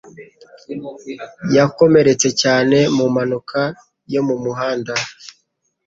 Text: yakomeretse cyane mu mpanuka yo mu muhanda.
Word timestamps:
yakomeretse 1.55 2.29
cyane 2.41 2.77
mu 2.95 3.05
mpanuka 3.13 3.61
yo 4.13 4.21
mu 4.27 4.35
muhanda. 4.43 4.93